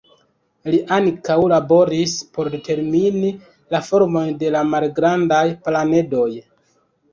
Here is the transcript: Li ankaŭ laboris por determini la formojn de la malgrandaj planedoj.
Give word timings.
Li 0.75 0.77
ankaŭ 0.95 1.35
laboris 1.51 2.15
por 2.37 2.49
determini 2.55 3.31
la 3.77 3.83
formojn 3.91 4.35
de 4.43 4.53
la 4.59 4.65
malgrandaj 4.73 5.45
planedoj. 5.69 6.29